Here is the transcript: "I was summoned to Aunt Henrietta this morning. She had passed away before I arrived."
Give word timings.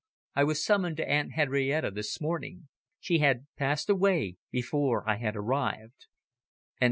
"I 0.35 0.43
was 0.45 0.65
summoned 0.65 0.97
to 0.97 1.07
Aunt 1.07 1.33
Henrietta 1.33 1.91
this 1.91 2.19
morning. 2.19 2.69
She 2.99 3.19
had 3.19 3.45
passed 3.55 3.87
away 3.87 4.37
before 4.51 5.07
I 5.07 5.21
arrived." 5.35 6.07